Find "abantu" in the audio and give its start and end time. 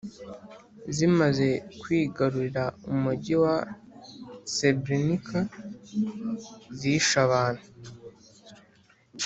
7.25-7.67